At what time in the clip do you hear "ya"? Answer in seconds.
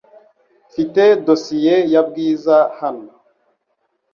1.93-2.01